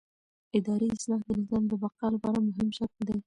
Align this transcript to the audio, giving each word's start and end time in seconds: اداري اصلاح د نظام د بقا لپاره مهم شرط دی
اداري 0.57 0.87
اصلاح 0.95 1.21
د 1.25 1.29
نظام 1.39 1.63
د 1.67 1.71
بقا 1.83 2.07
لپاره 2.15 2.37
مهم 2.47 2.67
شرط 2.77 2.95
دی 3.07 3.17